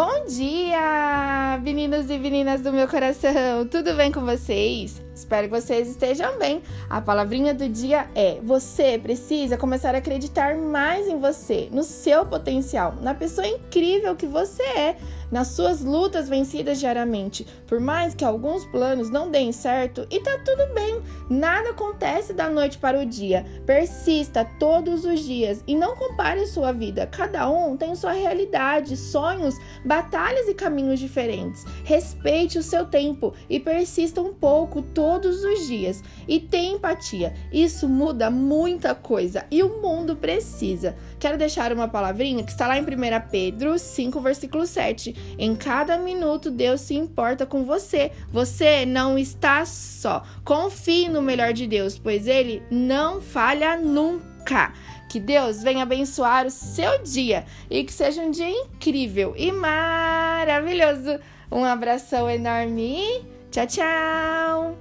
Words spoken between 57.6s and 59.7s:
e que seja um dia incrível e